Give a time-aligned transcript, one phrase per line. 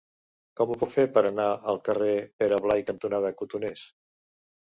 [0.59, 3.87] Com ho puc fer per anar al carrer Pere Blai cantonada Cotoners?